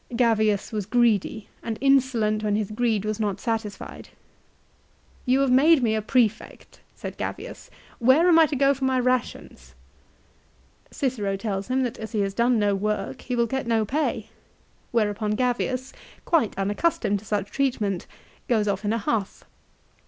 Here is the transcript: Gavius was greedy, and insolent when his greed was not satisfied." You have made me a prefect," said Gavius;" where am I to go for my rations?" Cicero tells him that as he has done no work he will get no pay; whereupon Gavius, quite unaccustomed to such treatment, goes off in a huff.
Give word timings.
Gavius 0.15 0.71
was 0.71 0.87
greedy, 0.87 1.47
and 1.61 1.77
insolent 1.79 2.43
when 2.43 2.55
his 2.55 2.71
greed 2.71 3.05
was 3.05 3.19
not 3.19 3.39
satisfied." 3.39 4.09
You 5.27 5.41
have 5.41 5.51
made 5.51 5.83
me 5.83 5.93
a 5.93 6.01
prefect," 6.01 6.79
said 6.95 7.17
Gavius;" 7.19 7.69
where 8.07 8.27
am 8.27 8.39
I 8.39 8.47
to 8.47 8.55
go 8.55 8.73
for 8.73 8.83
my 8.83 8.99
rations?" 8.99 9.75
Cicero 10.89 11.37
tells 11.37 11.67
him 11.67 11.83
that 11.83 11.99
as 11.99 12.13
he 12.13 12.21
has 12.21 12.33
done 12.33 12.57
no 12.57 12.73
work 12.73 13.21
he 13.21 13.35
will 13.35 13.45
get 13.45 13.67
no 13.67 13.85
pay; 13.85 14.29
whereupon 14.91 15.35
Gavius, 15.35 15.93
quite 16.25 16.57
unaccustomed 16.57 17.19
to 17.19 17.25
such 17.25 17.51
treatment, 17.51 18.07
goes 18.47 18.67
off 18.67 18.83
in 18.83 18.93
a 18.93 18.97
huff. 18.97 19.43